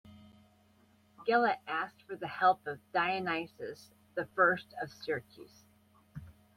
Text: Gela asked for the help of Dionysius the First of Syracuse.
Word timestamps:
Gela 1.27 1.57
asked 1.67 2.01
for 2.07 2.15
the 2.15 2.25
help 2.27 2.65
of 2.65 2.79
Dionysius 2.91 3.91
the 4.15 4.25
First 4.33 4.73
of 4.81 4.91
Syracuse. 4.91 5.63